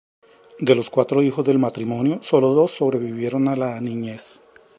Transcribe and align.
De 0.57 0.73
los 0.73 0.89
cuatro 0.89 1.21
hijos 1.21 1.45
del 1.45 1.59
matrimonio 1.59 2.23
sólo 2.23 2.53
dos 2.53 2.71
sobrevivieron 2.71 3.47
a 3.47 3.55
la 3.55 3.79
niñez. 3.79 4.41